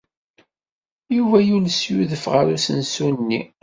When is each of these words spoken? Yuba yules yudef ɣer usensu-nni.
Yuba 1.15 1.37
yules 1.47 1.77
yudef 1.89 2.23
ɣer 2.33 2.45
usensu-nni. 2.55 3.41